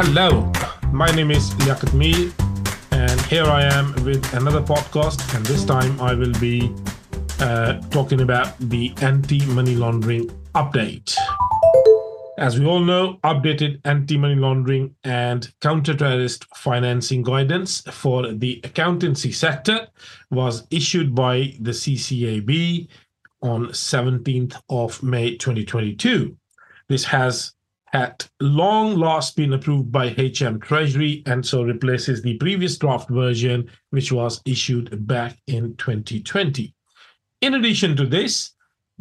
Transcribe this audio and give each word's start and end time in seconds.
Hello, 0.00 0.50
my 0.92 1.10
name 1.10 1.32
is 1.32 1.50
Liaquat 1.54 1.92
Mir, 1.92 2.32
and 2.92 3.20
here 3.22 3.42
I 3.42 3.64
am 3.64 3.92
with 4.04 4.32
another 4.32 4.62
podcast. 4.62 5.34
And 5.34 5.44
this 5.44 5.64
time 5.64 6.00
I 6.00 6.14
will 6.14 6.32
be 6.38 6.72
uh, 7.40 7.80
talking 7.90 8.20
about 8.20 8.56
the 8.60 8.94
anti 9.02 9.44
money 9.46 9.74
laundering 9.74 10.28
update. 10.54 11.16
As 12.38 12.60
we 12.60 12.64
all 12.64 12.78
know, 12.78 13.18
updated 13.24 13.80
anti 13.84 14.16
money 14.16 14.36
laundering 14.36 14.94
and 15.02 15.52
counter 15.60 15.94
terrorist 15.94 16.46
financing 16.54 17.24
guidance 17.24 17.80
for 17.90 18.32
the 18.32 18.60
accountancy 18.62 19.32
sector 19.32 19.88
was 20.30 20.64
issued 20.70 21.12
by 21.12 21.56
the 21.58 21.72
CCAB 21.72 22.86
on 23.42 23.66
17th 23.66 24.62
of 24.70 25.02
May 25.02 25.36
2022. 25.36 26.36
This 26.88 27.02
has 27.04 27.54
at 27.92 28.28
long 28.40 28.96
last 28.96 29.36
been 29.36 29.52
approved 29.52 29.90
by 29.90 30.08
HM 30.08 30.60
Treasury 30.60 31.22
and 31.26 31.44
so 31.44 31.62
replaces 31.62 32.22
the 32.22 32.36
previous 32.36 32.76
draft 32.76 33.08
version, 33.08 33.70
which 33.90 34.12
was 34.12 34.40
issued 34.44 35.06
back 35.06 35.36
in 35.46 35.74
2020. 35.76 36.74
In 37.40 37.54
addition 37.54 37.96
to 37.96 38.06
this 38.06 38.52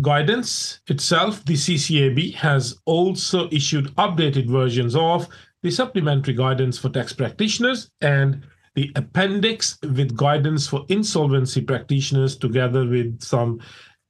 guidance 0.02 0.80
itself, 0.88 1.44
the 1.46 1.54
CCAB 1.54 2.36
has 2.36 2.78
also 2.86 3.50
issued 3.52 3.96
updated 3.96 4.48
versions 4.48 4.96
of 4.96 5.28
the 5.64 5.72
supplementary 5.72 6.36
guidance 6.36 6.78
for 6.78 6.90
tax 6.90 7.14
practitioners 7.14 7.90
and 8.02 8.46
the 8.76 8.92
appendix 8.96 9.80
with 9.82 10.16
guidance 10.16 10.68
for 10.68 10.86
insolvency 10.90 11.62
practitioners, 11.62 12.38
together 12.38 12.86
with 12.88 13.22
some 13.24 13.60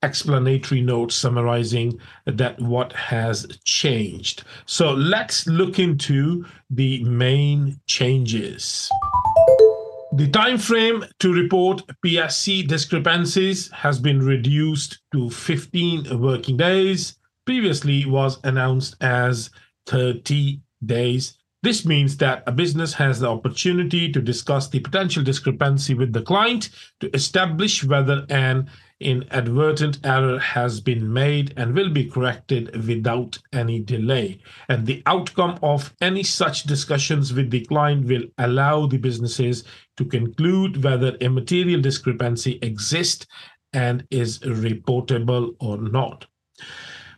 explanatory 0.04 0.82
notes 0.82 1.16
summarizing 1.16 2.00
that 2.26 2.60
what 2.62 2.94
has 2.94 3.48
changed. 3.64 4.44
So 4.66 4.92
let's 4.94 5.48
look 5.48 5.80
into 5.80 6.46
the 6.70 7.04
main 7.04 7.80
changes. 7.88 8.90
The 10.14 10.30
time 10.30 10.58
frame 10.58 11.06
to 11.20 11.34
report 11.34 11.84
PSC 12.03 12.68
discrepancies 12.68 13.70
has 13.72 14.00
been 14.00 14.25
reduced 14.25 15.00
to 15.12 15.30
15 15.30 16.20
working 16.20 16.58
days. 16.58 17.18
Previously 17.45 18.06
was 18.06 18.40
announced 18.44 18.95
as 19.02 19.50
30 19.88 20.59
days. 20.86 21.38
This 21.64 21.86
means 21.86 22.18
that 22.18 22.44
a 22.48 22.52
business 22.52 22.94
has 22.94 23.20
the 23.20 23.30
opportunity 23.30 24.12
to 24.12 24.22
discuss 24.22 24.70
the 24.70 24.80
potential 24.80 25.23
discrepancy 25.23 25.94
with 25.94 26.14
the 26.14 26.22
client 26.22 26.70
to 27.00 27.14
establish 27.14 27.84
whether 27.84 28.25
an 28.30 28.70
inadvertent 29.00 30.00
error 30.03 30.40
has 30.40 30.80
been 30.80 31.12
made 31.12 31.53
and 31.58 31.73
will 31.73 31.90
be 31.90 32.06
corrected 32.06 32.88
without 32.88 33.38
any 33.53 33.80
delay. 33.80 34.40
And 34.70 34.86
the 34.86 35.03
outcome 35.06 35.59
of 35.62 35.94
any 36.02 36.23
such 36.23 36.64
discussions 36.64 37.34
with 37.34 37.52
the 37.52 37.66
client 37.66 38.08
will 38.08 38.23
allow 38.38 38.88
the 38.88 38.98
businesses 38.98 39.64
to 39.98 40.06
conclude 40.06 40.84
whether 40.84 41.16
a 41.22 41.28
material 41.28 41.81
discrepancy 41.81 42.59
exists 42.62 43.28
and 43.73 44.06
is 44.09 44.40
reportable 44.40 45.56
or 45.59 45.78
not. 45.78 46.25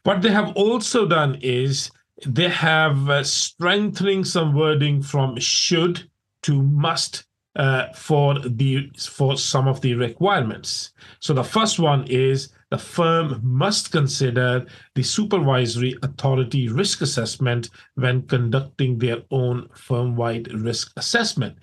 What 0.03 0.21
they 0.21 0.31
have 0.31 0.53
also 0.55 1.07
done 1.07 1.37
is 1.41 1.91
they 2.25 2.49
have 2.49 3.09
uh, 3.09 3.23
strengthening 3.23 4.25
some 4.25 4.53
wording 4.53 5.01
from 5.01 5.37
should 5.39 6.09
to 6.43 6.61
must 6.61 7.25
uh, 7.59 7.91
for 7.93 8.39
the 8.39 8.89
for 8.97 9.37
some 9.37 9.67
of 9.67 9.81
the 9.81 9.93
requirements. 9.93 10.93
So 11.19 11.33
the 11.33 11.43
first 11.43 11.77
one 11.77 12.05
is 12.07 12.53
the 12.71 12.77
firm 12.77 13.41
must 13.43 13.91
consider 13.91 14.65
the 14.95 15.03
supervisory 15.03 15.97
authority 16.01 16.69
risk 16.69 17.01
assessment 17.01 17.69
when 17.95 18.21
conducting 18.27 18.97
their 18.97 19.23
own 19.29 19.67
firm-wide 19.75 20.53
risk 20.53 20.93
assessment. 20.95 21.57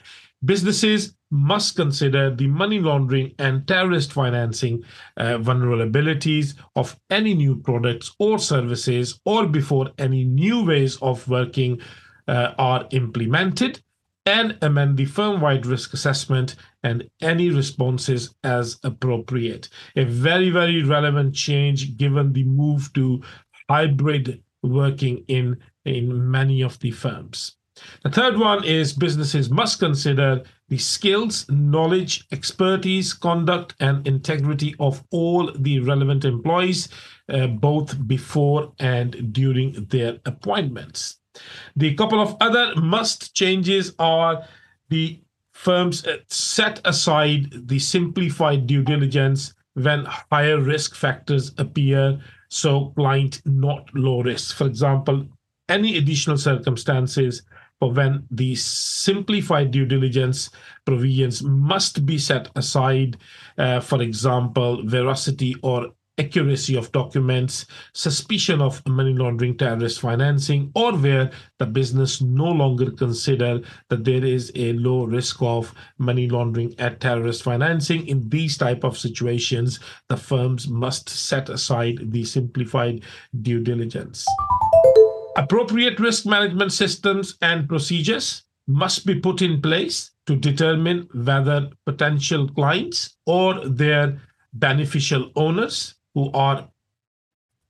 Businesses 0.44 1.16
must 1.30 1.76
consider 1.76 2.34
the 2.34 2.46
money 2.46 2.78
laundering 2.78 3.32
and 3.38 3.66
terrorist 3.66 4.12
financing 4.12 4.84
uh, 5.16 5.38
vulnerabilities 5.38 6.54
of 6.76 6.94
any 7.08 7.32
new 7.32 7.56
products 7.56 8.14
or 8.18 8.38
services 8.38 9.18
or 9.24 9.46
before 9.46 9.90
any 9.96 10.24
new 10.24 10.62
ways 10.62 10.96
of 11.00 11.26
working 11.26 11.80
uh, 12.28 12.52
are 12.58 12.86
implemented 12.90 13.80
and 14.26 14.58
amend 14.60 14.96
the 14.96 15.04
firm-wide 15.04 15.64
risk 15.64 15.94
assessment 15.94 16.56
and 16.82 17.08
any 17.22 17.50
responses 17.50 18.34
as 18.44 18.78
appropriate. 18.82 19.68
A 19.94 20.04
very, 20.04 20.50
very 20.50 20.82
relevant 20.82 21.34
change 21.34 21.96
given 21.96 22.32
the 22.32 22.44
move 22.44 22.92
to 22.94 23.22
hybrid 23.70 24.42
working 24.62 25.24
in, 25.28 25.56
in 25.84 26.30
many 26.30 26.60
of 26.62 26.78
the 26.80 26.90
firms. 26.90 27.56
The 28.02 28.10
third 28.10 28.38
one 28.38 28.64
is 28.64 28.92
businesses 28.92 29.50
must 29.50 29.78
consider 29.78 30.42
the 30.68 30.78
skills, 30.78 31.46
knowledge, 31.50 32.24
expertise, 32.32 33.12
conduct, 33.12 33.74
and 33.80 34.06
integrity 34.06 34.74
of 34.80 35.04
all 35.10 35.52
the 35.52 35.80
relevant 35.80 36.24
employees, 36.24 36.88
uh, 37.28 37.46
both 37.46 38.06
before 38.08 38.72
and 38.78 39.32
during 39.32 39.84
their 39.90 40.18
appointments. 40.24 41.18
The 41.76 41.94
couple 41.94 42.20
of 42.20 42.36
other 42.40 42.74
must 42.76 43.34
changes 43.34 43.94
are 43.98 44.44
the 44.88 45.20
firms 45.52 46.06
uh, 46.06 46.18
set 46.28 46.80
aside 46.84 47.68
the 47.68 47.78
simplified 47.78 48.66
due 48.66 48.82
diligence 48.82 49.54
when 49.74 50.04
higher 50.04 50.60
risk 50.60 50.94
factors 50.94 51.52
appear, 51.58 52.18
so 52.48 52.92
client 52.96 53.42
not 53.44 53.88
low 53.94 54.22
risk. 54.22 54.56
For 54.56 54.66
example, 54.66 55.26
any 55.68 55.98
additional 55.98 56.38
circumstances 56.38 57.42
for 57.78 57.92
when 57.92 58.26
the 58.30 58.54
simplified 58.54 59.70
due 59.70 59.84
diligence 59.84 60.50
provisions 60.86 61.42
must 61.42 62.06
be 62.06 62.18
set 62.18 62.48
aside, 62.56 63.18
uh, 63.58 63.80
for 63.80 64.00
example, 64.00 64.82
veracity 64.86 65.56
or 65.62 65.88
accuracy 66.18 66.76
of 66.76 66.90
documents, 66.92 67.66
suspicion 67.92 68.60
of 68.60 68.84
money 68.86 69.12
laundering, 69.12 69.56
terrorist 69.56 70.00
financing, 70.00 70.70
or 70.74 70.92
where 70.96 71.30
the 71.58 71.66
business 71.66 72.20
no 72.20 72.50
longer 72.50 72.90
consider 72.90 73.60
that 73.88 74.04
there 74.04 74.24
is 74.24 74.50
a 74.54 74.72
low 74.74 75.04
risk 75.04 75.42
of 75.42 75.74
money 75.98 76.28
laundering 76.28 76.74
at 76.78 77.00
terrorist 77.00 77.42
financing. 77.42 78.06
In 78.08 78.28
these 78.28 78.56
type 78.56 78.84
of 78.84 78.98
situations, 78.98 79.80
the 80.08 80.16
firms 80.16 80.68
must 80.68 81.08
set 81.08 81.48
aside 81.48 82.12
the 82.12 82.24
simplified 82.24 83.02
due 83.42 83.60
diligence. 83.60 84.26
Appropriate 85.36 86.00
risk 86.00 86.24
management 86.24 86.72
systems 86.72 87.36
and 87.42 87.68
procedures 87.68 88.44
must 88.66 89.06
be 89.06 89.20
put 89.20 89.42
in 89.42 89.60
place 89.60 90.12
to 90.26 90.34
determine 90.34 91.08
whether 91.12 91.68
potential 91.84 92.48
clients 92.48 93.16
or 93.26 93.68
their 93.68 94.20
beneficial 94.54 95.30
owners 95.36 95.95
who 96.16 96.32
are 96.32 96.66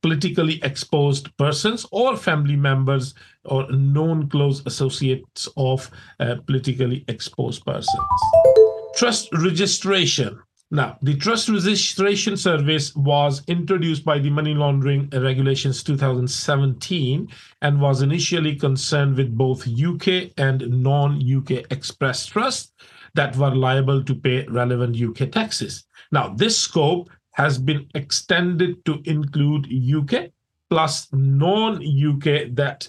politically 0.03 0.61
exposed 0.63 1.37
persons 1.37 1.85
or 1.91 2.17
family 2.17 2.55
members 2.55 3.13
or 3.45 3.69
known 3.73 4.29
close 4.29 4.65
associates 4.67 5.49
of 5.57 5.91
uh, 6.21 6.37
politically 6.47 7.05
exposed 7.09 7.65
persons. 7.65 7.99
Trust 8.95 9.29
registration. 9.33 10.39
Now, 10.71 10.97
the 11.03 11.17
trust 11.17 11.49
registration 11.49 12.37
service 12.37 12.95
was 12.95 13.43
introduced 13.49 14.05
by 14.05 14.21
the 14.21 14.31
Money 14.31 14.55
Laundering 14.55 15.09
Regulations 15.11 15.83
2017 15.83 17.29
and 17.63 17.81
was 17.81 18.03
initially 18.03 18.55
concerned 18.55 19.17
with 19.17 19.37
both 19.37 19.67
UK 19.67 20.31
and 20.39 20.83
non 20.83 21.21
UK 21.21 21.65
express 21.73 22.27
trusts 22.27 22.73
that 23.15 23.37
were 23.37 23.55
liable 23.55 24.05
to 24.05 24.15
pay 24.15 24.47
relevant 24.47 24.97
UK 24.97 25.33
taxes. 25.33 25.85
Now, 26.13 26.29
this 26.29 26.57
scope 26.57 27.11
has 27.37 27.59
been 27.59 27.87
extended 27.95 28.83
to 28.87 29.03
include 29.05 29.69
UK 29.71 30.31
plus 30.71 31.09
non-UK 31.13 32.55
that 32.55 32.89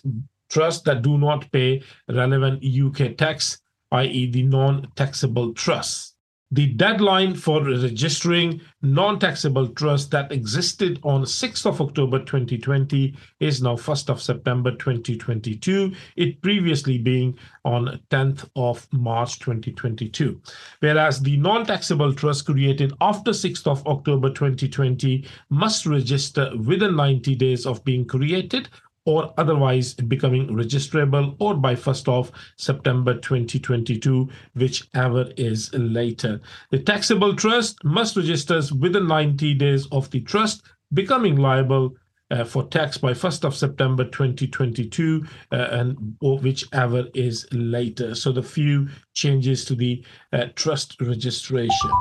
trusts 0.50 0.83
that 0.83 1.01
do 1.01 1.18
not 1.18 1.51
pay 1.51 1.83
relevant 2.07 2.63
UK 2.63 3.18
tax, 3.18 3.60
i.e. 3.92 4.31
the 4.31 4.44
non-taxable 4.44 5.54
trusts. 5.54 6.16
The 6.51 6.67
deadline 6.67 7.35
for 7.35 7.61
registering 7.61 8.61
non-taxable 8.81 9.67
trust 9.69 10.11
that 10.11 10.31
existed 10.31 10.97
on 11.03 11.23
6th 11.23 11.65
of 11.65 11.81
October 11.81 12.19
2020 12.19 13.13
is 13.41 13.61
now 13.61 13.75
1st 13.75 14.09
of 14.09 14.21
September 14.21 14.71
2022, 14.71 15.91
it 16.15 16.41
previously 16.41 16.99
being 16.99 17.38
on 17.65 17.99
10th 18.11 18.49
of 18.55 18.88
March 18.94 19.39
2022. 19.39 20.39
Whereas 20.79 21.19
the 21.19 21.35
non-taxable 21.35 22.13
trust 22.13 22.45
created 22.45 22.94
after 23.01 23.31
6th 23.31 23.67
of 23.67 23.85
October 23.85 24.29
2020 24.29 25.27
must 25.49 25.85
register 25.85 26.49
within 26.63 26.95
90 26.95 27.35
days 27.35 27.65
of 27.65 27.83
being 27.83 28.05
created 28.05 28.69
or 29.07 29.33
otherwise 29.38 29.94
becoming 29.94 30.50
registrable 30.50 31.33
or 31.39 31.56
by 31.56 31.74
1st 31.74 32.09
of 32.09 32.31
September 32.57 33.13
2022, 33.13 34.30
whichever 34.54 35.31
is 35.38 35.74
later. 35.74 36.42
The 36.71 36.80
taxable 36.80 37.33
trust 37.33 37.83
must 37.86 38.18
register 38.18 38.62
within 38.77 39.07
90 39.07 39.54
days 39.54 39.88
of 39.94 40.12
the 40.12 40.19
trust 40.19 40.63
becoming 40.94 41.38
liable 41.38 41.95
uh, 42.31 42.44
for 42.44 42.65
tax 42.65 42.98
by 42.98 43.13
1st 43.13 43.45
of 43.45 43.56
September 43.56 44.04
2022, 44.04 45.25
uh, 45.54 45.56
and 45.56 46.18
or 46.19 46.38
whichever 46.39 47.06
is 47.13 47.48
later. 47.54 48.13
So 48.13 48.33
the 48.33 48.44
few 48.44 48.89
changes 49.13 49.63
to 49.65 49.75
the 49.75 50.04
uh, 50.33 50.48
trust 50.56 51.00
registration. 51.00 51.92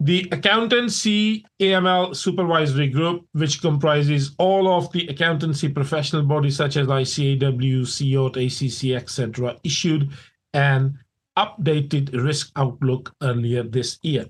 The 0.00 0.28
accountancy 0.32 1.44
AML 1.60 2.16
supervisory 2.16 2.88
group, 2.88 3.26
which 3.32 3.60
comprises 3.60 4.34
all 4.38 4.72
of 4.72 4.90
the 4.92 5.06
accountancy 5.08 5.68
professional 5.68 6.22
bodies 6.22 6.56
such 6.56 6.76
as 6.76 6.88
ICAW, 6.88 7.82
CIOT, 7.82 8.36
ACC, 8.36 9.00
etc., 9.00 9.56
issued 9.62 10.10
an 10.54 10.98
updated 11.38 12.12
risk 12.24 12.50
outlook 12.56 13.14
earlier 13.22 13.62
this 13.62 13.98
year. 14.02 14.26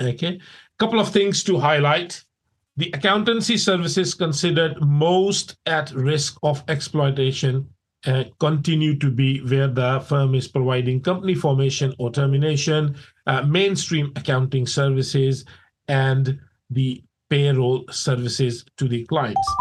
Okay, 0.00 0.38
couple 0.78 1.00
of 1.00 1.08
things 1.10 1.42
to 1.44 1.58
highlight. 1.58 2.22
The 2.76 2.90
accountancy 2.92 3.56
services 3.56 4.12
considered 4.12 4.76
most 4.82 5.56
at 5.64 5.90
risk 5.92 6.36
of 6.42 6.62
exploitation 6.68 7.66
uh, 8.06 8.24
continue 8.38 8.96
to 8.96 9.10
be 9.10 9.40
where 9.40 9.68
the 9.68 10.00
firm 10.08 10.34
is 10.34 10.48
providing 10.48 11.00
company 11.00 11.34
formation 11.34 11.94
or 11.98 12.10
termination, 12.10 12.96
uh, 13.26 13.42
mainstream 13.42 14.12
accounting 14.16 14.66
services, 14.66 15.44
and 15.88 16.38
the 16.70 17.02
payroll 17.30 17.84
services 17.90 18.64
to 18.76 18.88
the 18.88 19.04
clients. 19.06 19.54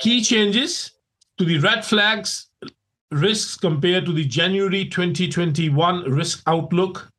Key 0.00 0.22
changes 0.22 0.92
to 1.36 1.44
the 1.44 1.58
red 1.58 1.84
flags 1.84 2.48
risks 3.10 3.56
compared 3.56 4.04
to 4.04 4.12
the 4.12 4.24
January 4.24 4.84
2021 4.84 6.04
risk 6.10 6.42
outlook. 6.46 7.10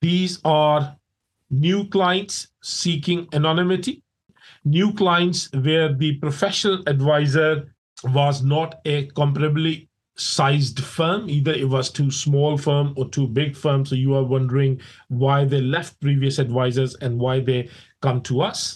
These 0.00 0.40
are 0.44 0.96
new 1.50 1.86
clients 1.88 2.48
seeking 2.62 3.28
anonymity, 3.32 4.02
new 4.64 4.92
clients 4.92 5.52
where 5.52 5.92
the 5.92 6.16
professional 6.18 6.82
advisor 6.86 7.72
was 8.04 8.42
not 8.42 8.80
a 8.84 9.08
comparably 9.08 9.88
sized 10.16 10.80
firm 10.80 11.28
either. 11.28 11.52
It 11.52 11.68
was 11.68 11.90
too 11.90 12.10
small 12.10 12.58
firm 12.58 12.94
or 12.96 13.08
too 13.08 13.26
big 13.26 13.56
firm. 13.56 13.86
So 13.86 13.94
you 13.94 14.14
are 14.14 14.24
wondering 14.24 14.80
why 15.08 15.44
they 15.44 15.60
left 15.60 16.00
previous 16.00 16.38
advisors 16.38 16.94
and 16.96 17.18
why 17.18 17.40
they 17.40 17.70
come 18.00 18.20
to 18.22 18.42
us. 18.42 18.74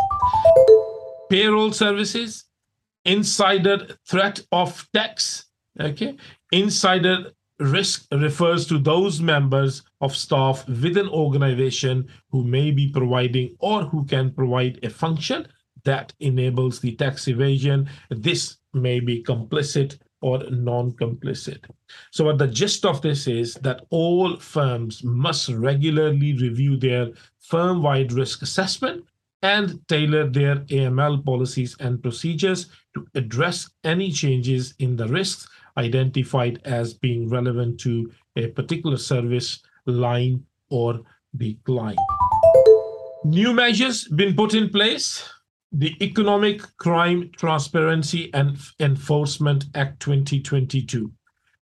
Payroll 1.31 1.73
services 1.73 2.45
insider 3.05 3.87
threat 4.07 4.41
of 4.53 4.87
tax 4.93 5.47
okay? 5.81 6.17
Insider 6.53 7.33
risk 7.59 8.07
refers 8.13 8.67
to 8.67 8.79
those 8.79 9.21
members 9.21 9.83
of 10.01 10.15
staff 10.15 10.67
within 10.69 11.09
organization 11.09 12.07
who 12.31 12.45
may 12.45 12.71
be 12.71 12.89
providing 12.89 13.57
or 13.61 13.83
who 13.83 14.05
can 14.05 14.31
provide 14.31 14.79
a 14.83 14.91
function 14.91 15.47
that 15.87 16.13
enables 16.21 16.81
the 16.81 16.95
tax 16.97 17.27
evasion. 17.29 17.89
This 18.11 18.59
may 18.75 19.01
be 19.01 19.23
complicit 19.23 19.99
or 20.21 20.43
non-complicit. 20.51 21.65
So 22.11 22.25
what 22.25 22.39
the 22.39 22.47
gist 22.47 22.85
of 22.85 23.01
this 23.01 23.27
is 23.27 23.55
that 23.63 23.83
all 23.91 24.37
firms 24.37 25.03
must 25.05 25.49
regularly 25.49 26.35
review 26.35 26.77
their 26.77 27.09
firm-wide 27.41 28.13
risk 28.13 28.43
assessment 28.43 29.05
and 29.43 29.81
tailor 29.89 30.29
their 30.29 30.57
AML 30.57 31.25
policies 31.25 31.77
and 31.81 32.03
procedures 32.03 32.67
to 32.95 33.07
address 33.15 33.69
any 33.85 34.11
changes 34.11 34.75
in 34.79 34.97
the 34.97 35.07
risks 35.07 35.47
identified 35.77 36.61
as 36.65 36.95
being 36.95 37.29
relevant 37.29 37.79
to 37.81 38.11
a 38.37 38.49
particular 38.49 38.97
service 38.97 39.61
line 39.85 40.45
or 40.71 41.01
the 41.35 41.55
client. 41.65 41.99
New 43.25 43.53
measures 43.53 44.09
been 44.09 44.35
put 44.35 44.55
in 44.55 44.71
place. 44.71 45.29
The 45.79 45.95
Economic 46.03 46.63
Crime 46.79 47.31
Transparency 47.37 48.33
and 48.33 48.57
Enforcement 48.81 49.67
Act 49.75 50.01
2022. 50.01 51.13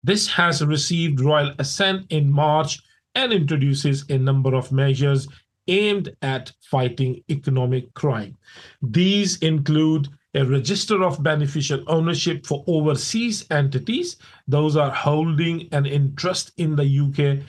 This 0.05 0.29
has 0.29 0.63
received 0.63 1.23
royal 1.23 1.55
assent 1.59 2.05
in 2.11 2.31
March 2.31 2.83
and 3.15 3.33
introduces 3.33 4.05
a 4.11 4.19
number 4.19 4.55
of 4.55 4.71
measures 4.71 5.29
aimed 5.67 6.15
at 6.21 6.53
fighting 6.61 7.25
economic 7.31 7.95
crime. 7.95 8.37
These 8.83 9.39
include 9.39 10.09
a 10.35 10.45
register 10.45 11.03
of 11.03 11.23
beneficial 11.23 11.83
ownership 11.87 12.45
for 12.45 12.65
overseas 12.67 13.47
entities. 13.51 14.19
Those 14.47 14.77
are 14.77 14.91
holding 14.91 15.69
an 15.73 15.87
interest 15.87 16.53
in 16.59 16.77
the 16.77 16.85
UK 16.85 17.43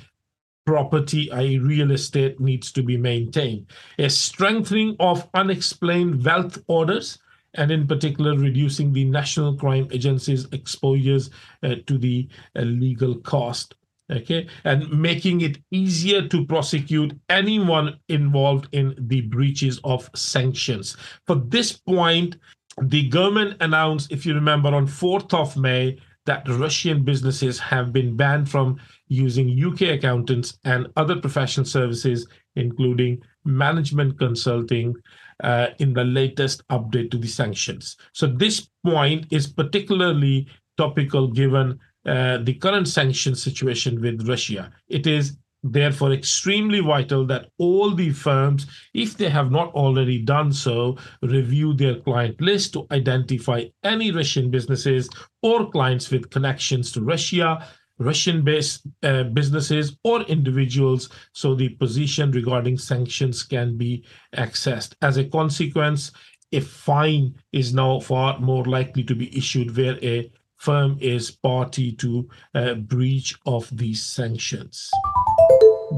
property, 0.65 1.31
i.e., 1.31 1.59
real 1.59 1.91
estate, 1.91 2.39
needs 2.39 2.71
to 2.71 2.83
be 2.83 2.97
maintained. 2.97 3.67
A 3.99 4.09
strengthening 4.09 4.95
of 4.99 5.27
unexplained 5.33 6.23
wealth 6.23 6.61
orders, 6.67 7.19
and 7.55 7.71
in 7.71 7.87
particular, 7.87 8.37
reducing 8.37 8.91
the 8.91 9.05
National 9.05 9.55
Crime 9.55 9.87
Agency's 9.91 10.47
exposures 10.51 11.29
uh, 11.61 11.75
to 11.87 11.97
the 11.97 12.27
uh, 12.55 12.61
legal 12.61 13.15
cost. 13.19 13.75
Okay, 14.11 14.47
and 14.65 14.89
making 14.91 15.41
it 15.41 15.59
easier 15.71 16.27
to 16.27 16.45
prosecute 16.45 17.17
anyone 17.29 17.97
involved 18.09 18.67
in 18.73 18.93
the 18.97 19.21
breaches 19.21 19.79
of 19.85 20.09
sanctions. 20.13 20.97
For 21.25 21.35
this 21.35 21.71
point, 21.71 22.35
the 22.81 23.07
government 23.07 23.57
announced, 23.61 24.11
if 24.11 24.25
you 24.25 24.33
remember, 24.33 24.75
on 24.75 24.87
4th 24.87 25.33
of 25.33 25.55
May, 25.55 25.97
that 26.25 26.47
Russian 26.47 27.03
businesses 27.03 27.59
have 27.59 27.91
been 27.91 28.15
banned 28.15 28.49
from 28.49 28.79
using 29.07 29.61
UK 29.63 29.81
accountants 29.97 30.57
and 30.63 30.87
other 30.95 31.19
professional 31.19 31.65
services, 31.65 32.27
including 32.55 33.21
management 33.43 34.17
consulting, 34.17 34.95
uh, 35.43 35.67
in 35.79 35.93
the 35.93 36.03
latest 36.03 36.65
update 36.69 37.11
to 37.11 37.17
the 37.17 37.27
sanctions. 37.27 37.97
So, 38.13 38.27
this 38.27 38.69
point 38.85 39.25
is 39.31 39.47
particularly 39.47 40.47
topical 40.77 41.27
given 41.27 41.79
uh, 42.05 42.37
the 42.39 42.53
current 42.53 42.87
sanction 42.87 43.35
situation 43.35 44.01
with 44.01 44.27
Russia. 44.27 44.71
It 44.87 45.07
is 45.07 45.37
therefore 45.63 46.11
extremely 46.11 46.81
vital 46.81 47.25
that 47.27 47.47
all 47.57 47.91
the 47.91 48.11
firms, 48.11 48.67
if 48.93 49.17
they 49.17 49.29
have 49.29 49.51
not 49.51 49.73
already 49.73 50.19
done 50.19 50.51
so, 50.51 50.97
review 51.21 51.73
their 51.73 51.99
client 52.01 52.39
list 52.41 52.73
to 52.73 52.85
identify 52.91 53.63
any 53.83 54.11
Russian 54.11 54.51
businesses 54.51 55.09
or 55.41 55.69
clients 55.71 56.09
with 56.11 56.29
connections 56.29 56.91
to 56.91 57.01
Russia, 57.01 57.65
Russian 57.99 58.43
based 58.43 58.81
uh, 59.03 59.23
businesses 59.23 59.97
or 60.03 60.21
individuals, 60.23 61.09
so 61.31 61.55
the 61.55 61.69
position 61.69 62.31
regarding 62.31 62.77
sanctions 62.77 63.43
can 63.43 63.77
be 63.77 64.03
accessed. 64.35 64.95
As 65.01 65.17
a 65.17 65.25
consequence, 65.25 66.11
a 66.51 66.59
fine 66.59 67.35
is 67.51 67.73
now 67.73 67.99
far 67.99 68.39
more 68.39 68.65
likely 68.65 69.03
to 69.03 69.15
be 69.15 69.35
issued 69.35 69.75
where 69.75 69.97
a 70.03 70.31
firm 70.57 70.97
is 71.01 71.31
party 71.31 71.91
to 71.91 72.27
a 72.53 72.75
breach 72.75 73.35
of 73.45 73.69
these 73.75 74.01
sanctions. 74.01 74.89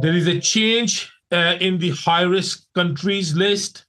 There 0.01 0.13
is 0.13 0.27
a 0.27 0.39
change 0.39 1.11
uh, 1.31 1.55
in 1.61 1.77
the 1.77 1.91
high 1.91 2.23
risk 2.23 2.65
countries 2.75 3.33
list, 3.33 3.85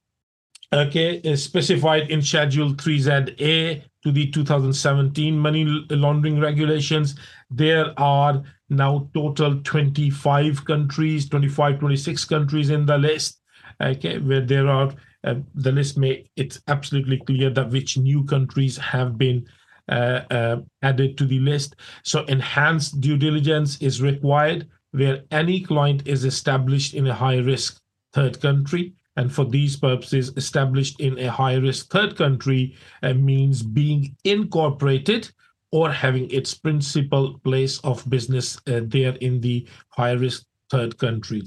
okay, 0.73 1.35
specified 1.35 2.09
in 2.09 2.21
Schedule 2.21 2.73
3ZA 2.73 3.83
to 4.03 4.11
the 4.11 4.31
2017 4.31 5.37
money 5.37 5.65
laundering 5.89 6.39
regulations. 6.39 7.15
There 7.49 7.93
are 7.99 8.41
now 8.69 9.09
total 9.13 9.61
25 9.63 10.63
countries, 10.63 11.27
25, 11.27 11.79
26 11.79 12.25
countries 12.25 12.69
in 12.69 12.85
the 12.85 12.97
list, 12.97 13.41
okay, 13.81 14.17
where 14.19 14.41
there 14.41 14.67
are 14.69 14.93
uh, 15.23 15.35
the 15.55 15.71
list 15.71 15.97
may 15.97 16.29
it's 16.37 16.61
absolutely 16.67 17.17
clear 17.17 17.49
that 17.49 17.69
which 17.69 17.97
new 17.97 18.23
countries 18.23 18.77
have 18.77 19.17
been 19.17 19.45
uh, 19.89 20.21
uh, 20.31 20.57
added 20.83 21.17
to 21.17 21.25
the 21.25 21.39
list. 21.39 21.75
So 22.03 22.23
enhanced 22.25 23.01
due 23.01 23.17
diligence 23.17 23.81
is 23.81 24.01
required 24.01 24.67
where 24.97 25.23
any 25.31 25.61
client 25.61 26.07
is 26.07 26.25
established 26.25 26.93
in 26.93 27.07
a 27.07 27.13
high 27.13 27.37
risk 27.37 27.79
third 28.13 28.41
country. 28.41 28.93
And 29.15 29.31
for 29.31 29.45
these 29.45 29.75
purposes, 29.75 30.31
established 30.35 30.99
in 30.99 31.17
a 31.19 31.31
high 31.31 31.55
risk 31.55 31.91
third 31.91 32.15
country 32.15 32.75
uh, 33.03 33.13
means 33.13 33.63
being 33.63 34.15
incorporated 34.23 35.31
or 35.71 35.91
having 35.91 36.29
its 36.31 36.53
principal 36.53 37.39
place 37.39 37.79
of 37.79 38.09
business 38.09 38.57
uh, 38.67 38.81
there 38.85 39.15
in 39.21 39.41
the 39.41 39.67
high 39.89 40.13
risk 40.13 40.45
third 40.69 40.97
country. 40.97 41.43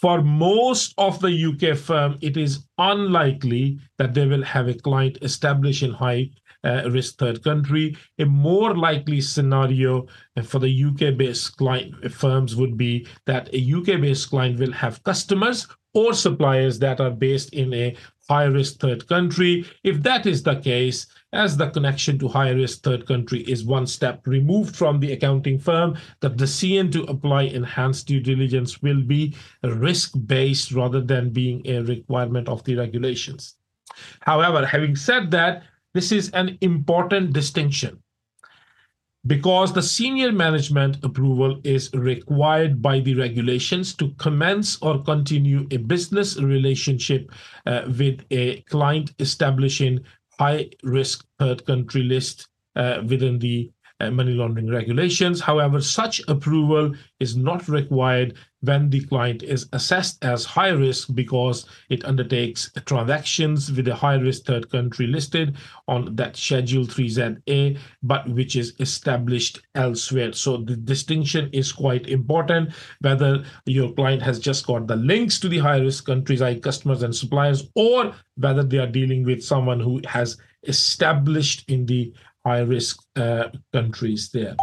For 0.00 0.22
most 0.22 0.94
of 0.98 1.20
the 1.20 1.30
UK 1.30 1.76
firm, 1.76 2.18
it 2.20 2.36
is 2.36 2.66
unlikely 2.78 3.78
that 3.98 4.14
they 4.14 4.26
will 4.26 4.42
have 4.42 4.68
a 4.68 4.74
client 4.74 5.18
established 5.22 5.82
in 5.82 5.92
high 5.92 6.30
uh, 6.64 6.88
risk 6.90 7.18
third 7.18 7.42
country. 7.42 7.96
A 8.18 8.24
more 8.24 8.76
likely 8.76 9.20
scenario 9.20 10.06
for 10.44 10.58
the 10.58 10.84
UK 10.84 11.16
based 11.16 11.56
client 11.56 12.12
firms 12.12 12.56
would 12.56 12.76
be 12.76 13.06
that 13.26 13.48
a 13.52 13.72
UK 13.72 14.00
based 14.00 14.30
client 14.30 14.58
will 14.58 14.72
have 14.72 15.02
customers 15.04 15.66
or 15.94 16.14
suppliers 16.14 16.78
that 16.78 17.00
are 17.00 17.10
based 17.10 17.52
in 17.52 17.72
a 17.74 17.94
high 18.28 18.44
risk 18.44 18.80
third 18.80 19.06
country. 19.08 19.66
If 19.84 20.02
that 20.02 20.26
is 20.26 20.42
the 20.42 20.56
case, 20.56 21.06
as 21.32 21.56
the 21.56 21.70
connection 21.70 22.18
to 22.18 22.28
high 22.28 22.50
risk 22.50 22.82
third 22.82 23.06
country 23.06 23.40
is 23.40 23.64
one 23.64 23.86
step 23.86 24.26
removed 24.26 24.76
from 24.76 25.00
the 25.00 25.12
accounting 25.12 25.58
firm, 25.58 25.96
that 26.20 26.38
the 26.38 26.44
CN 26.44 26.90
to 26.92 27.02
apply 27.04 27.42
enhanced 27.42 28.06
due 28.06 28.20
diligence 28.20 28.80
will 28.82 29.02
be 29.02 29.34
risk 29.62 30.12
based 30.26 30.72
rather 30.72 31.00
than 31.00 31.30
being 31.30 31.66
a 31.66 31.80
requirement 31.80 32.48
of 32.48 32.62
the 32.64 32.76
regulations. 32.76 33.56
However, 34.20 34.64
having 34.64 34.96
said 34.96 35.30
that, 35.32 35.64
This 35.94 36.12
is 36.12 36.30
an 36.30 36.58
important 36.60 37.32
distinction 37.32 38.02
because 39.26 39.72
the 39.72 39.82
senior 39.82 40.32
management 40.32 41.04
approval 41.04 41.60
is 41.62 41.92
required 41.92 42.82
by 42.82 43.00
the 43.00 43.14
regulations 43.14 43.94
to 43.94 44.10
commence 44.18 44.78
or 44.82 45.02
continue 45.02 45.66
a 45.70 45.76
business 45.76 46.38
relationship 46.40 47.30
uh, 47.66 47.82
with 47.86 48.24
a 48.30 48.62
client 48.62 49.12
establishing 49.20 50.00
high 50.38 50.68
risk 50.82 51.24
third 51.38 51.64
country 51.66 52.02
list 52.02 52.48
uh, 52.74 53.02
within 53.06 53.38
the 53.38 53.70
uh, 54.00 54.10
money 54.10 54.32
laundering 54.32 54.68
regulations. 54.68 55.40
However, 55.40 55.80
such 55.80 56.20
approval 56.26 56.92
is 57.20 57.36
not 57.36 57.68
required 57.68 58.34
when 58.62 58.88
the 58.90 59.04
client 59.06 59.42
is 59.42 59.68
assessed 59.72 60.24
as 60.24 60.44
high 60.44 60.70
risk 60.70 61.14
because 61.14 61.66
it 61.90 62.04
undertakes 62.04 62.70
transactions 62.86 63.70
with 63.72 63.88
a 63.88 63.94
high 63.94 64.14
risk 64.14 64.44
third 64.44 64.70
country 64.70 65.06
listed 65.06 65.56
on 65.88 66.14
that 66.16 66.36
Schedule 66.36 66.84
3ZA, 66.84 67.78
but 68.02 68.28
which 68.30 68.56
is 68.56 68.74
established 68.78 69.60
elsewhere. 69.74 70.32
So 70.32 70.58
the 70.58 70.76
distinction 70.76 71.50
is 71.52 71.72
quite 71.72 72.06
important 72.06 72.72
whether 73.00 73.44
your 73.66 73.92
client 73.92 74.22
has 74.22 74.38
just 74.38 74.66
got 74.66 74.86
the 74.86 74.96
links 74.96 75.40
to 75.40 75.48
the 75.48 75.58
high 75.58 75.78
risk 75.78 76.06
countries, 76.06 76.40
like 76.40 76.62
customers 76.62 77.02
and 77.02 77.14
suppliers, 77.14 77.68
or 77.74 78.14
whether 78.36 78.62
they 78.62 78.78
are 78.78 78.86
dealing 78.86 79.24
with 79.24 79.42
someone 79.42 79.80
who 79.80 80.00
has 80.06 80.36
established 80.64 81.68
in 81.68 81.86
the 81.86 82.12
high 82.46 82.60
risk 82.60 83.02
uh, 83.16 83.48
countries 83.72 84.30
there. 84.30 84.56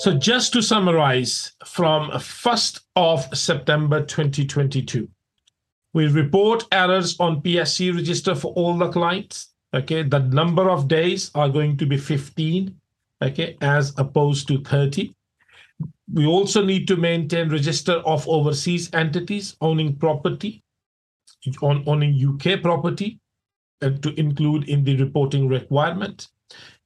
So 0.00 0.14
just 0.14 0.54
to 0.54 0.62
summarize, 0.62 1.52
from 1.66 2.08
1st 2.08 2.80
of 2.96 3.36
September 3.36 4.00
2022, 4.00 5.06
we 5.92 6.06
report 6.06 6.64
errors 6.72 7.20
on 7.20 7.42
PSC 7.42 7.94
register 7.94 8.34
for 8.34 8.50
all 8.54 8.78
the 8.78 8.88
clients. 8.88 9.50
Okay, 9.74 10.02
the 10.02 10.20
number 10.20 10.70
of 10.70 10.88
days 10.88 11.30
are 11.34 11.50
going 11.50 11.76
to 11.76 11.84
be 11.84 11.98
15, 11.98 12.74
okay, 13.20 13.58
as 13.60 13.92
opposed 13.98 14.48
to 14.48 14.62
30. 14.62 15.14
We 16.14 16.24
also 16.24 16.64
need 16.64 16.88
to 16.88 16.96
maintain 16.96 17.50
register 17.50 17.96
of 18.06 18.26
overseas 18.26 18.88
entities 18.94 19.54
owning 19.60 19.96
property, 19.96 20.64
on 21.60 21.84
owning 21.86 22.14
UK 22.26 22.62
property, 22.62 23.20
uh, 23.82 23.90
to 24.00 24.18
include 24.18 24.66
in 24.66 24.82
the 24.82 24.96
reporting 24.96 25.46
requirement. 25.46 26.28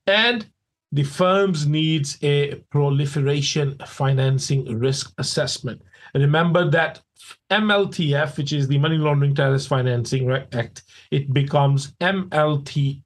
And 0.09 0.51
the 0.95 1.03
firms 1.03 1.67
needs 1.67 2.17
a 2.23 2.55
proliferation 2.71 3.77
financing 3.85 4.65
risk 4.79 5.13
assessment. 5.19 5.83
And 6.15 6.23
remember 6.23 6.71
that 6.71 7.03
MLTF, 7.51 8.37
which 8.37 8.53
is 8.53 8.69
the 8.69 8.79
Money 8.79 8.99
Laundering 8.99 9.35
Terrorist 9.35 9.67
Financing 9.67 10.31
Act, 10.31 10.83
it 11.11 11.35
becomes 11.35 11.95
MLTFPF. 12.01 13.05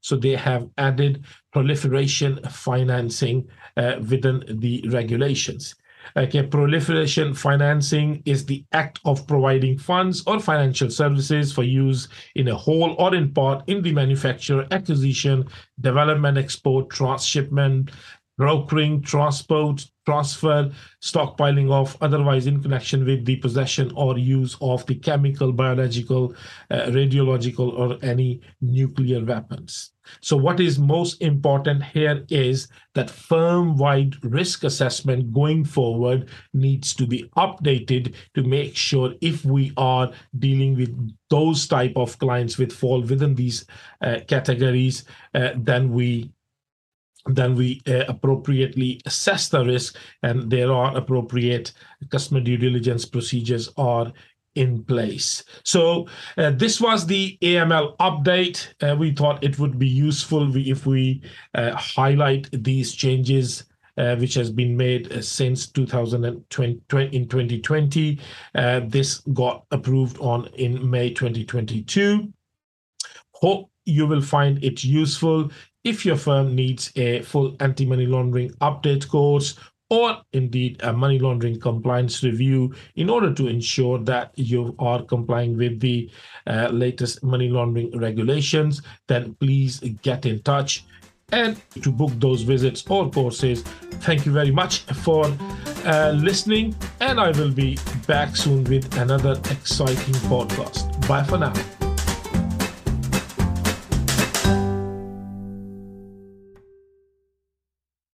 So 0.00 0.16
they 0.16 0.36
have 0.36 0.70
added 0.78 1.26
proliferation 1.52 2.42
financing 2.44 3.46
uh, 3.76 3.96
within 4.08 4.42
the 4.48 4.88
regulations. 4.88 5.74
Okay, 6.16 6.42
proliferation 6.42 7.34
financing 7.34 8.22
is 8.24 8.44
the 8.44 8.64
act 8.72 9.00
of 9.04 9.26
providing 9.26 9.78
funds 9.78 10.22
or 10.26 10.40
financial 10.40 10.90
services 10.90 11.52
for 11.52 11.62
use 11.62 12.08
in 12.34 12.48
a 12.48 12.54
whole 12.54 12.94
or 12.98 13.14
in 13.14 13.32
part 13.32 13.62
in 13.68 13.82
the 13.82 13.92
manufacture, 13.92 14.66
acquisition, 14.70 15.46
development, 15.80 16.38
export, 16.38 16.90
transshipment, 16.90 17.90
brokering, 18.36 19.02
transport, 19.02 19.84
transfer, 20.08 20.70
stockpiling 21.02 21.70
of, 21.70 21.94
otherwise 22.00 22.46
in 22.46 22.62
connection 22.62 23.04
with 23.04 23.26
the 23.26 23.36
possession 23.36 23.92
or 23.94 24.16
use 24.16 24.56
of 24.62 24.86
the 24.86 24.94
chemical, 24.94 25.52
biological, 25.52 26.34
uh, 26.70 26.86
radiological, 26.98 27.78
or 27.78 27.98
any 28.02 28.40
nuclear 28.62 29.22
weapons. 29.22 29.90
So, 30.22 30.34
what 30.34 30.60
is 30.60 30.78
most 30.78 31.20
important 31.20 31.84
here 31.84 32.24
is 32.30 32.68
that 32.94 33.10
firm 33.10 33.76
wide 33.76 34.14
risk 34.24 34.64
assessment 34.64 35.34
going 35.34 35.66
forward 35.66 36.30
needs 36.54 36.94
to 36.94 37.06
be 37.06 37.28
updated 37.36 38.14
to 38.34 38.42
make 38.42 38.74
sure 38.74 39.12
if 39.20 39.44
we 39.44 39.72
are 39.76 40.10
dealing 40.38 40.74
with 40.74 40.92
those 41.28 41.68
type 41.68 41.92
of 41.96 42.18
clients 42.18 42.56
with 42.56 42.72
fall 42.72 43.02
within 43.02 43.34
these 43.34 43.66
uh, 44.00 44.20
categories, 44.26 45.04
uh, 45.34 45.50
then 45.56 45.92
we 45.92 46.32
then 47.26 47.54
we 47.54 47.82
uh, 47.86 48.04
appropriately 48.08 49.00
assess 49.06 49.48
the 49.48 49.64
risk 49.64 49.96
and 50.22 50.50
there 50.50 50.72
are 50.72 50.96
appropriate 50.96 51.72
customer 52.10 52.40
due 52.40 52.56
diligence 52.56 53.04
procedures 53.04 53.70
are 53.76 54.12
in 54.54 54.82
place. 54.84 55.44
So 55.62 56.08
uh, 56.36 56.50
this 56.50 56.80
was 56.80 57.06
the 57.06 57.38
AML 57.42 57.96
update. 57.98 58.68
Uh, 58.82 58.96
we 58.96 59.12
thought 59.12 59.44
it 59.44 59.58
would 59.58 59.78
be 59.78 59.88
useful 59.88 60.56
if 60.56 60.86
we 60.86 61.22
uh, 61.54 61.72
highlight 61.76 62.48
these 62.52 62.92
changes 62.94 63.64
uh, 63.98 64.14
which 64.16 64.34
has 64.34 64.50
been 64.50 64.76
made 64.76 65.12
uh, 65.12 65.20
since 65.20 65.66
2020 65.66 67.16
in 67.16 67.28
2020. 67.28 68.20
Uh, 68.54 68.80
this 68.86 69.18
got 69.32 69.64
approved 69.72 70.16
on 70.18 70.46
in 70.54 70.88
May 70.88 71.10
2022. 71.10 72.32
Hope 73.32 73.70
you 73.84 74.06
will 74.06 74.22
find 74.22 74.62
it 74.62 74.84
useful 74.84 75.50
if 75.88 76.04
your 76.04 76.16
firm 76.16 76.54
needs 76.54 76.92
a 76.96 77.22
full 77.22 77.56
anti-money 77.60 78.04
laundering 78.04 78.50
update 78.60 79.08
course 79.08 79.58
or 79.88 80.18
indeed 80.34 80.78
a 80.82 80.92
money 80.92 81.18
laundering 81.18 81.58
compliance 81.58 82.22
review 82.22 82.74
in 82.96 83.08
order 83.08 83.32
to 83.32 83.48
ensure 83.48 83.98
that 83.98 84.30
you 84.34 84.74
are 84.78 85.02
complying 85.02 85.56
with 85.56 85.80
the 85.80 86.10
uh, 86.46 86.68
latest 86.70 87.24
money 87.24 87.48
laundering 87.48 87.90
regulations, 87.98 88.82
then 89.06 89.34
please 89.40 89.80
get 90.02 90.26
in 90.26 90.42
touch. 90.42 90.84
And 91.32 91.60
to 91.82 91.90
book 91.90 92.12
those 92.16 92.42
visits 92.42 92.84
or 92.88 93.10
courses, 93.10 93.62
thank 94.06 94.26
you 94.26 94.32
very 94.32 94.50
much 94.50 94.80
for 95.04 95.24
uh, 95.86 96.12
listening. 96.14 96.76
And 97.00 97.18
I 97.18 97.30
will 97.30 97.52
be 97.52 97.78
back 98.06 98.36
soon 98.36 98.64
with 98.64 98.94
another 98.98 99.32
exciting 99.50 100.14
podcast. 100.28 101.08
Bye 101.08 101.24
for 101.24 101.38
now. 101.38 101.77